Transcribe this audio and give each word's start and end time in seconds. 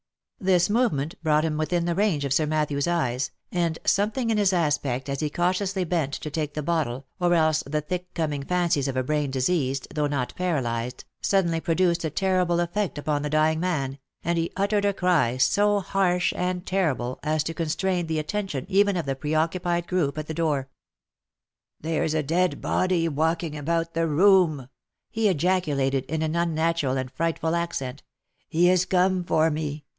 This 0.39 0.67
movement 0.71 1.13
brought 1.21 1.45
him 1.45 1.57
within 1.57 1.85
the 1.85 1.93
range 1.93 2.25
of 2.25 2.33
Sir 2.33 2.47
Matthew's 2.47 2.87
eyes, 2.87 3.29
and 3.51 3.77
something 3.85 4.31
in 4.31 4.39
his 4.39 4.51
aspect 4.51 5.07
as 5.07 5.19
he 5.19 5.29
cautiously 5.29 5.83
bent 5.83 6.13
to 6.15 6.31
take 6.31 6.55
the 6.55 6.63
bottle, 6.63 7.05
or 7.19 7.35
else 7.35 7.61
the 7.67 7.81
thick 7.81 8.11
coming 8.15 8.41
fancies 8.41 8.87
of 8.87 8.97
a 8.97 9.03
brain 9.03 9.29
diseased, 9.29 9.87
though 9.93 10.07
not 10.07 10.33
paralyzed, 10.35 11.03
suddenly 11.21 11.59
produced 11.59 12.03
a 12.03 12.09
terrible 12.09 12.59
effect 12.59 12.97
upon 12.97 13.21
the 13.21 13.29
dying 13.29 13.59
man, 13.59 13.99
and 14.23 14.39
he 14.39 14.51
uttered 14.57 14.85
a 14.85 14.93
cry 14.93 15.37
so 15.37 15.79
harsh 15.79 16.33
and 16.35 16.65
terrible 16.65 17.19
as 17.21 17.43
to 17.43 17.53
constrain 17.53 18.07
the 18.07 18.17
attention 18.17 18.65
even 18.67 18.97
of 18.97 19.05
the 19.05 19.15
preoccupied 19.15 19.85
group 19.85 20.17
at 20.17 20.25
the 20.25 20.33
door." 20.33 20.67
There's 21.81 22.15
a 22.15 22.23
dead 22.23 22.59
body 22.59 23.07
walking 23.07 23.55
about 23.55 23.93
the 23.93 24.07
room!" 24.07 24.67
he 25.11 25.27
ejaculated 25.29 26.05
in 26.05 26.23
an 26.23 26.35
unnatural 26.35 26.97
and 26.97 27.11
frightful 27.11 27.53
accent." 27.55 28.01
He 28.49 28.67
is 28.67 28.85
come 28.85 29.23
for 29.23 29.51
me 29.51 29.85